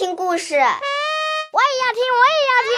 [0.00, 2.72] 听故事，我也要听，我也要听。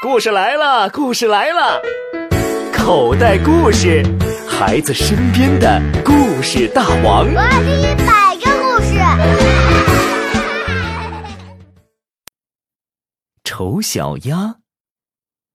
[0.00, 1.82] 故事来了，故事来了，
[2.72, 4.02] 口袋故事，
[4.48, 7.26] 孩子身边的故事大王。
[7.26, 8.94] 我要听一百个故事。
[13.44, 14.56] 丑小鸭，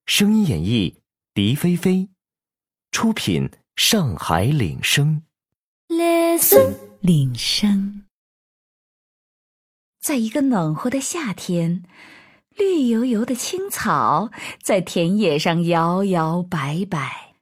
[0.05, 0.97] 声音演绎：
[1.33, 2.09] 狄菲菲，
[2.91, 5.23] 出品：上海领声。
[5.87, 8.01] Listen，铃声。
[10.01, 11.83] 在一个暖和的夏天，
[12.49, 17.35] 绿油油的青草在田野上摇摇摆摆，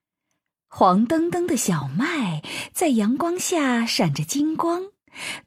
[0.68, 4.92] 黄澄澄的小麦在阳光下闪着金光，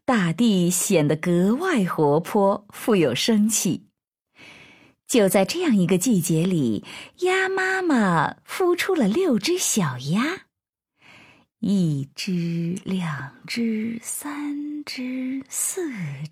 [0.06, 3.88] 大地显得格外活泼，富有生气。
[5.06, 6.86] 就在这样一个季节里，
[7.18, 10.45] 鸭妈妈孵出了六只小鸭。
[11.68, 15.82] 一只，两只，三只，四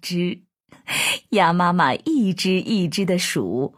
[0.01, 0.43] 只，
[1.31, 3.75] 鸭妈妈一只一只的数，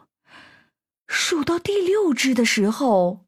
[1.07, 3.25] 数到第六只的时候，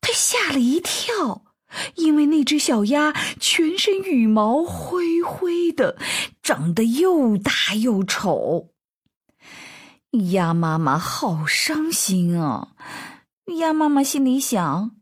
[0.00, 1.44] 它吓了一跳，
[1.96, 5.98] 因为那只小鸭全身羽毛灰灰的，
[6.42, 8.70] 长得又大又丑。
[10.32, 12.68] 鸭妈妈好伤心啊！
[13.58, 14.92] 鸭妈妈心里想。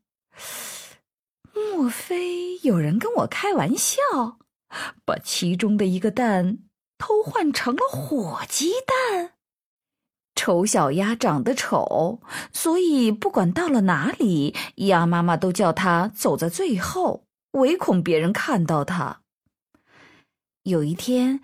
[1.57, 4.03] 莫非有人跟我开玩笑，
[5.07, 6.59] 把其中的一个蛋
[6.99, 9.33] 偷换成了火鸡蛋？
[10.35, 12.21] 丑小鸭长得丑，
[12.53, 19.23] 所以不管到了哪里，鸭妈妈都叫它走在最后，唯恐别人看到它。
[20.65, 21.41] 有一天，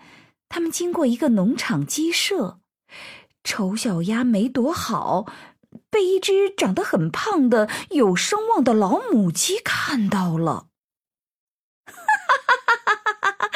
[0.47, 2.59] 他们经过一个农场鸡舍，
[3.43, 5.25] 丑小鸭没躲好。
[5.93, 10.65] 被一只长得很胖的、有声望的老母鸡看到了，
[11.85, 13.49] 哈哈哈哈哈！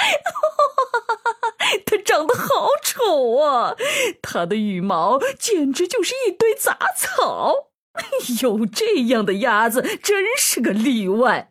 [1.83, 3.75] 它长得好丑啊，
[4.21, 7.69] 它的羽毛简直就是一堆杂草。
[8.43, 11.49] 有这样的鸭子真是个例外，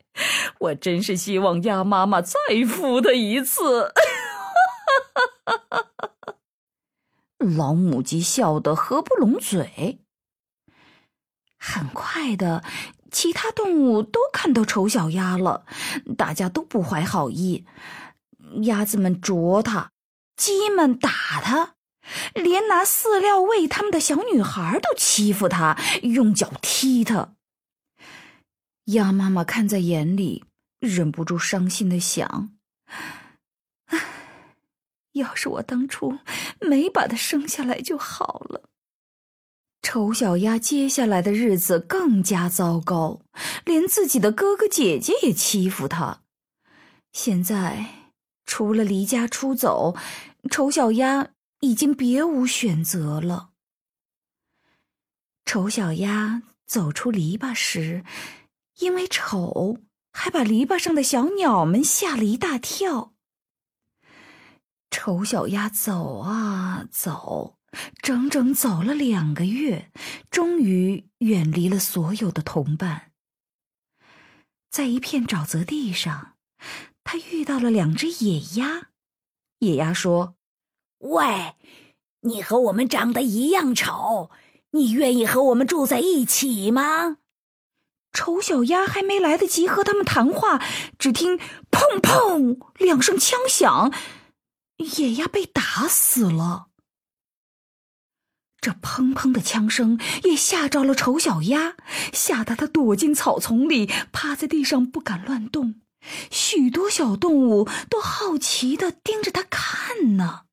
[0.60, 3.92] 我真是希望鸭妈妈再孵它一次。
[7.56, 10.05] 老母鸡笑得合不拢嘴。
[11.66, 12.62] 很快的，
[13.10, 15.66] 其他动物都看到丑小鸭了，
[16.16, 17.66] 大家都不怀好意。
[18.62, 19.90] 鸭子们啄它，
[20.36, 21.10] 鸡们打
[21.42, 21.74] 它，
[22.34, 27.34] 连拿饲料喂它们的小女孩都欺负它，用脚踢它。
[28.84, 30.44] 鸭妈妈看在眼里，
[30.78, 32.56] 忍不住伤心的想
[33.90, 34.00] ：“唉，
[35.14, 36.20] 要是我当初
[36.60, 38.62] 没把它生下来就好了。”
[39.88, 43.20] 丑小鸭接下来的日子更加糟糕，
[43.64, 46.22] 连自己的哥哥姐姐也欺负他。
[47.12, 48.10] 现在
[48.46, 49.94] 除了离家出走，
[50.50, 51.28] 丑小鸭
[51.60, 53.50] 已经别无选择了。
[55.44, 58.04] 丑小鸭走出篱笆时，
[58.80, 59.78] 因为丑，
[60.12, 63.12] 还把篱笆上的小鸟们吓了一大跳。
[64.90, 67.55] 丑小鸭走啊走。
[68.02, 69.90] 整整走了两个月，
[70.30, 73.12] 终于远离了所有的同伴。
[74.70, 76.34] 在一片沼泽地上，
[77.04, 78.88] 他遇到了两只野鸭。
[79.60, 80.34] 野鸭说
[80.98, 81.54] ：“喂，
[82.20, 84.30] 你和我们长得一样丑，
[84.72, 87.18] 你愿意和我们住在一起吗？”
[88.12, 90.62] 丑小鸭还没来得及和他们谈话，
[90.98, 91.38] 只听
[91.70, 93.92] “砰砰”两声枪响，
[94.76, 96.68] 野鸭被打死了。
[98.66, 101.76] 这砰砰的枪声也吓着了丑小鸭，
[102.12, 105.76] 吓得它躲进草丛里，趴在地上不敢乱动。
[106.32, 110.46] 许多小动物都好奇的盯着它看呢。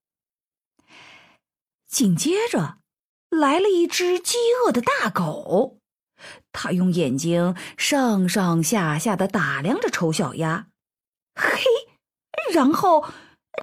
[1.90, 2.78] 紧接着，
[3.32, 5.80] 来了一只饥饿的大狗，
[6.52, 10.68] 它用眼睛上上下下的打量着丑小鸭，
[11.34, 11.64] 嘿，
[12.54, 13.02] 然后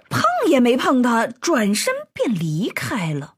[0.09, 3.37] 碰也没碰它，转身便离开了。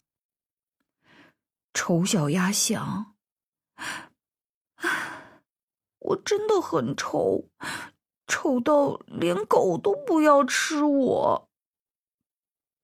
[1.75, 3.15] 丑小鸭想
[5.99, 7.49] ：“我真的很丑，
[8.27, 11.49] 丑到连狗都不要吃我。”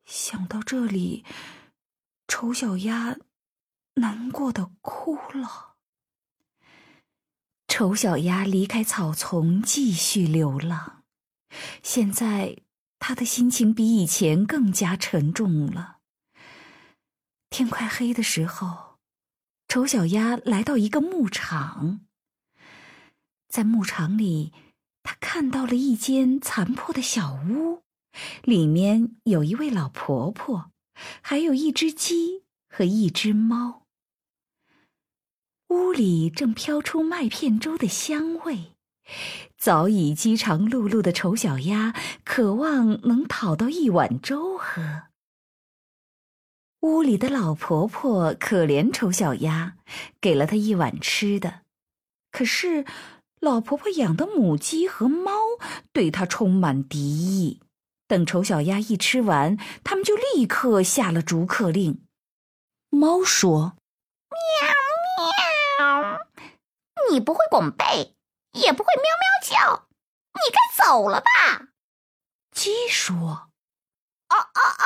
[0.07, 1.25] 想到这里，
[2.27, 3.19] 丑小鸭
[3.95, 5.77] 难过的哭了。
[7.67, 11.05] 丑小鸭离开草丛，继续流浪。
[11.83, 12.57] 现在，
[12.99, 15.98] 他的心情比以前更加沉重了。
[17.51, 18.99] 天快黑的时候，
[19.67, 22.01] 丑小鸭来到一个牧场。
[23.49, 24.53] 在牧场里，
[25.03, 27.83] 他看到了一间残破的小屋，
[28.43, 30.71] 里面有一位老婆婆，
[31.23, 33.87] 还有一只鸡和一只猫。
[35.69, 38.75] 屋里正飘出麦片粥的香味，
[39.57, 45.08] 早已饥肠辘辘的丑小鸭渴望能讨到一碗粥喝。
[46.81, 49.75] 屋里的老婆婆可怜丑小鸭，
[50.21, 51.63] 给了它一碗吃的。
[52.31, 52.85] 可是，
[53.41, 55.33] 老婆婆养的母鸡和猫
[55.93, 57.61] 对它充满敌意。
[58.07, 62.05] 等丑小鸭一吃完，他们就立刻下了逐客令。
[62.91, 63.77] 猫说
[64.31, 64.71] ：“喵
[65.79, 66.21] 喵，
[67.11, 68.15] 你不会拱背，
[68.53, 69.89] 也不会喵喵叫，
[70.33, 71.69] 你该走了吧？”
[72.55, 73.51] 鸡说
[74.29, 74.85] ：“啊啊啊！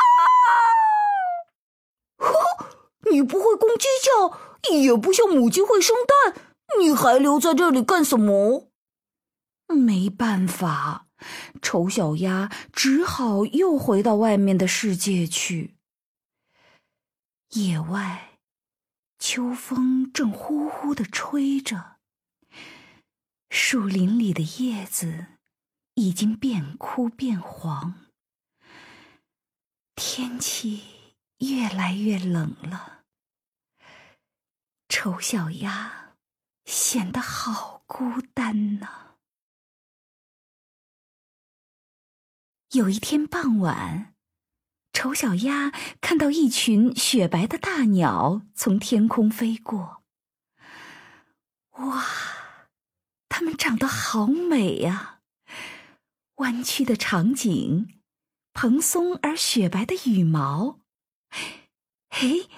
[2.18, 4.40] 呵，你不会公鸡叫，
[4.72, 6.42] 也不像母鸡会生蛋，
[6.80, 8.72] 你还留在这里干什么？”
[9.68, 11.06] 没办法。
[11.60, 15.76] 丑小鸭只好又回到外面的世界去。
[17.50, 18.38] 野外，
[19.20, 21.98] 秋风正呼呼的吹着，
[23.50, 25.26] 树林里的叶子
[25.94, 27.94] 已经变枯变黄，
[29.94, 30.82] 天气
[31.38, 33.01] 越来越冷了。
[34.94, 36.16] 丑小鸭
[36.66, 39.14] 显得好孤单呐。
[42.72, 44.14] 有一天傍晚，
[44.92, 45.72] 丑小鸭
[46.02, 50.02] 看到一群雪白的大鸟从天空飞过。
[51.70, 52.04] 哇，
[53.30, 55.20] 它们长得好美呀！
[56.34, 57.98] 弯曲的长颈，
[58.52, 60.80] 蓬松而雪白的羽毛，
[62.10, 62.50] 嘿，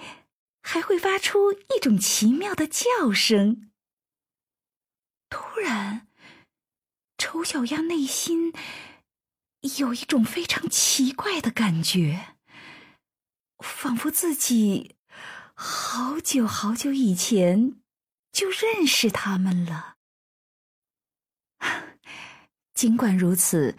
[0.67, 3.69] 还会发出一种奇妙的叫声。
[5.29, 6.07] 突然，
[7.19, 8.51] 丑小鸭内心。
[9.79, 12.35] 有一种非常奇怪的感觉，
[13.57, 14.95] 仿佛自己
[15.55, 17.75] 好久好久以前
[18.31, 19.95] 就认识他们了。
[22.75, 23.75] 尽管如此，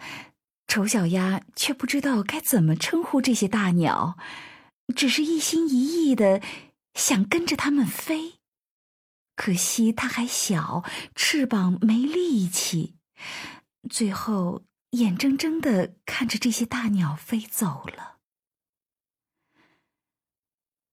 [0.67, 4.17] 丑小鸭却不知道该怎么称呼这些大鸟，
[4.93, 6.41] 只是一心一意的
[6.97, 8.39] 想跟着它们飞。
[9.37, 10.83] 可惜它还小，
[11.15, 12.97] 翅膀没力气，
[13.89, 14.65] 最后。
[14.91, 18.19] 眼睁睁的看着这些大鸟飞走了。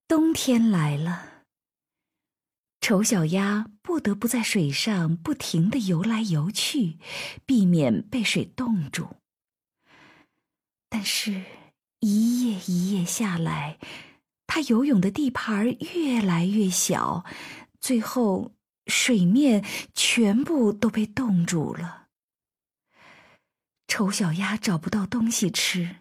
[0.09, 1.45] 冬天来了，
[2.81, 6.99] 丑小鸭不得不在水上不停的游来游去，
[7.47, 9.17] 避免被水冻住。
[10.89, 11.45] 但是，
[12.01, 13.79] 一夜一夜下来，
[14.55, 17.25] 他游泳的地盘越来越小，
[17.81, 18.53] 最后
[18.87, 19.65] 水面
[19.95, 22.05] 全部都被冻住了。
[23.89, 25.97] 丑小鸭找不到东西吃，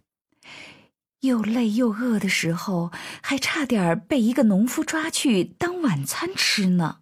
[1.22, 2.92] 又累又饿的时候，
[3.24, 7.00] 还差点被一个农夫抓去当晚餐吃呢。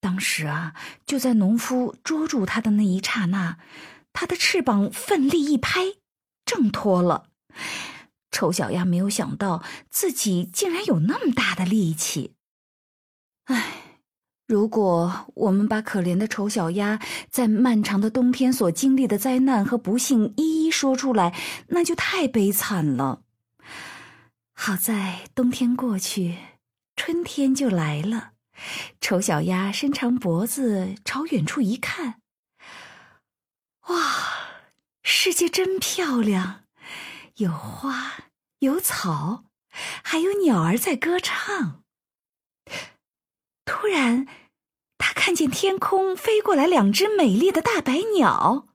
[0.00, 3.58] 当时啊，就在农夫捉住它的那一刹那，
[4.12, 5.80] 它的翅膀奋力一拍，
[6.44, 7.30] 挣脱了。
[8.30, 12.34] 丑小鸭没有想到自己竟然有那么大的力气，
[13.44, 13.76] 唉。
[14.46, 16.98] 如果我们把可怜的丑小鸭
[17.30, 21.32] 在漫长的冬天所经历的灾难和不幸一一说出来，
[21.68, 23.22] 那就太悲惨了。
[24.52, 26.36] 好在冬天过去，
[26.96, 28.32] 春天就来了。
[29.00, 32.20] 丑小鸭伸长脖子朝远处一看，
[33.86, 34.58] 哇，
[35.04, 36.64] 世界真漂亮，
[37.40, 38.24] 有花，
[38.58, 39.44] 有草，
[40.04, 41.82] 还有鸟儿在歌唱。
[43.64, 44.26] 突然。
[45.02, 48.68] 他看见天空飞过来两只美丽的大白鸟，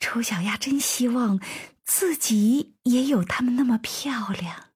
[0.00, 1.38] 丑小鸭真希望
[1.84, 4.70] 自己也有它们那么漂亮。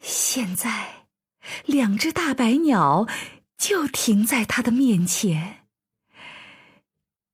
[0.00, 1.08] 现在，
[1.66, 3.06] 两只大白鸟
[3.58, 5.61] 就停在他的面前。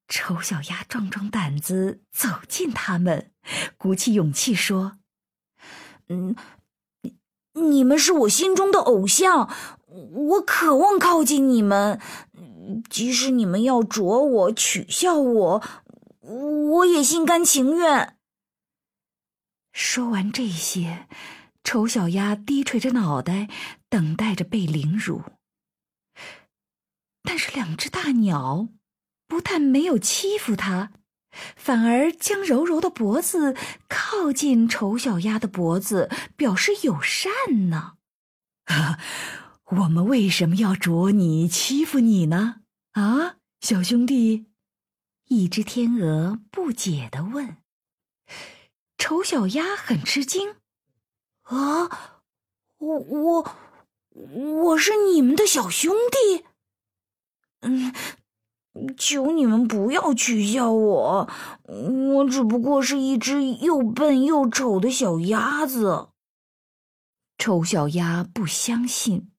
[0.09, 3.31] 丑小鸭壮壮胆子走近他们，
[3.77, 4.99] 鼓起勇气说
[6.09, 6.35] ：“嗯，
[7.53, 9.49] 你们是我心中的偶像。”
[9.91, 11.99] 我渴望靠近你们，
[12.91, 15.62] 即使你们要啄我、取笑我，
[16.21, 18.19] 我也心甘情愿。
[19.73, 21.09] 说完这些，
[21.65, 23.49] 丑小鸭低垂着脑袋，
[23.88, 25.23] 等待着被凌辱。
[27.23, 28.69] 但是两只大鸟
[29.29, 30.91] 不但没有欺负它，
[31.55, 33.55] 反而将柔柔的脖子
[33.89, 37.93] 靠近丑小鸭的脖子，表示友善呢。
[39.67, 42.63] 我们为什么要啄你、欺负你呢？
[42.93, 44.47] 啊，小兄弟！
[45.27, 47.59] 一只天鹅不解地问。
[48.97, 50.57] 丑小鸭很吃惊
[51.45, 52.23] ：“啊，
[52.79, 53.57] 我我
[54.65, 56.45] 我是你们的小兄弟。
[57.61, 57.95] 嗯，
[58.97, 61.29] 求你们不要取笑我，
[61.65, 66.09] 我只不过是一只又笨又丑的小鸭子。”
[67.39, 69.31] 丑小鸭不相信，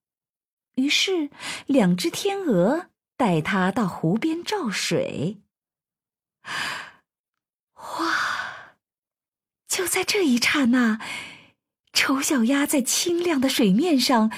[0.76, 1.30] 于是
[1.66, 5.42] 两只天鹅带它到湖边照水。
[7.76, 8.76] 哇！
[9.68, 11.00] 就在这一刹那，
[11.94, 14.32] 丑小鸭在清亮的水面上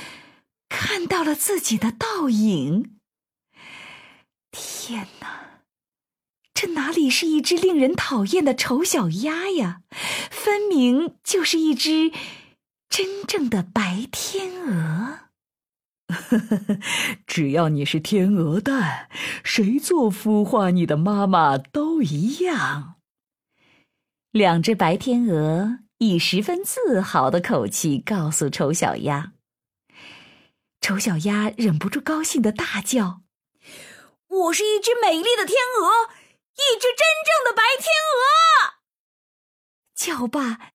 [0.67, 2.98] 看到了自己的倒影。
[4.51, 5.62] 天哪！
[6.53, 9.81] 这哪里是一只令人讨厌的丑小鸭呀？
[10.29, 12.12] 分明就是一只……
[12.89, 15.29] 真正的白天鹅，
[17.25, 19.10] 只要你是天鹅蛋，
[19.46, 22.96] 谁做孵化你的妈妈都一样。
[24.31, 29.31] 两只白天鹅以十分自豪的口气告诉丑小鸭。
[30.81, 33.22] 丑小鸭忍不住高兴的大叫
[34.31, 36.09] ：“我是一只美丽的天鹅，
[36.53, 38.79] 一只真正的白天鹅！”
[39.93, 40.71] 叫罢。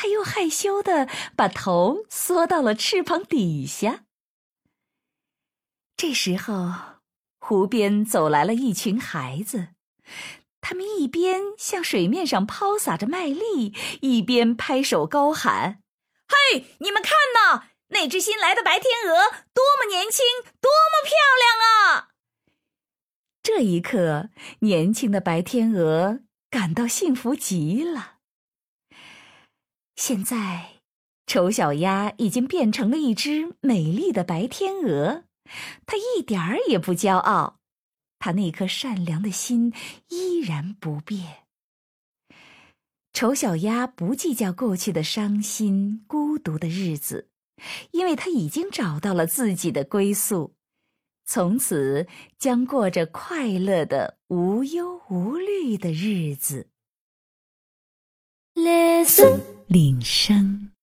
[0.00, 4.04] 他又害羞的把头缩到了翅膀底下。
[5.96, 7.00] 这时候，
[7.40, 9.70] 湖边走来了一群孩子，
[10.60, 15.82] 他们一边向水面上抛洒着麦粒，一边拍手高喊
[16.52, 20.24] ：“嘿，你们看呐，那只新来的白天鹅多么年轻，
[20.60, 22.07] 多么漂亮啊！”
[23.50, 24.28] 这一刻，
[24.58, 28.18] 年轻的白天鹅感到幸福极了。
[29.96, 30.82] 现在，
[31.26, 35.24] 丑小鸭已经变成了一只美丽的白天鹅，
[35.86, 37.60] 它一点儿也不骄傲，
[38.18, 39.72] 它那颗善良的心
[40.10, 41.44] 依然不变。
[43.14, 47.30] 丑小鸭不计较过去的伤心、孤独的日子，
[47.92, 50.54] 因为它已经找到了自己的归宿，
[51.28, 52.06] 从此
[52.38, 56.70] 将过着快乐的、无忧无虑的日子。
[58.54, 59.38] Listen。
[59.66, 60.70] 铃声。